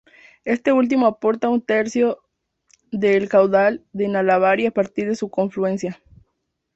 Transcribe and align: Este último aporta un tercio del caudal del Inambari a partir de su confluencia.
Este 0.45 0.71
último 0.73 1.05
aporta 1.05 1.47
un 1.49 1.61
tercio 1.61 2.23
del 2.91 3.29
caudal 3.29 3.85
del 3.93 4.07
Inambari 4.07 4.65
a 4.65 4.71
partir 4.71 5.07
de 5.07 5.15
su 5.15 5.29
confluencia. 5.29 6.01